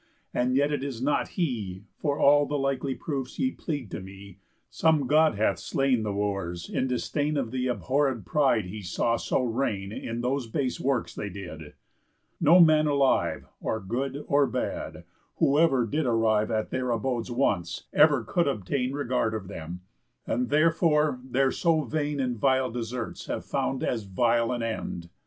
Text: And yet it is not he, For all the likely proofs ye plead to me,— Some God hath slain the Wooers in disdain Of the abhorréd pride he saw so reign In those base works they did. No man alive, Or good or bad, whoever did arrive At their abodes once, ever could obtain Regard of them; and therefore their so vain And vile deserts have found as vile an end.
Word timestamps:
And 0.33 0.55
yet 0.55 0.71
it 0.71 0.83
is 0.83 0.99
not 0.99 1.27
he, 1.37 1.83
For 1.95 2.17
all 2.17 2.47
the 2.47 2.57
likely 2.57 2.95
proofs 2.95 3.37
ye 3.37 3.51
plead 3.51 3.91
to 3.91 3.99
me,— 4.01 4.39
Some 4.67 5.05
God 5.05 5.35
hath 5.35 5.59
slain 5.59 6.01
the 6.01 6.11
Wooers 6.11 6.67
in 6.67 6.87
disdain 6.87 7.37
Of 7.37 7.51
the 7.51 7.67
abhorréd 7.67 8.25
pride 8.25 8.65
he 8.65 8.81
saw 8.81 9.15
so 9.15 9.43
reign 9.43 9.91
In 9.91 10.21
those 10.21 10.47
base 10.47 10.79
works 10.79 11.13
they 11.13 11.29
did. 11.29 11.75
No 12.39 12.59
man 12.59 12.87
alive, 12.87 13.45
Or 13.61 13.79
good 13.79 14.25
or 14.27 14.47
bad, 14.47 15.03
whoever 15.37 15.85
did 15.85 16.07
arrive 16.07 16.49
At 16.49 16.71
their 16.71 16.89
abodes 16.89 17.29
once, 17.29 17.83
ever 17.93 18.23
could 18.23 18.47
obtain 18.47 18.93
Regard 18.93 19.35
of 19.35 19.47
them; 19.49 19.81
and 20.25 20.49
therefore 20.49 21.19
their 21.23 21.51
so 21.51 21.83
vain 21.83 22.19
And 22.19 22.39
vile 22.39 22.71
deserts 22.71 23.27
have 23.27 23.45
found 23.45 23.83
as 23.83 24.05
vile 24.05 24.51
an 24.51 24.63
end. 24.63 25.09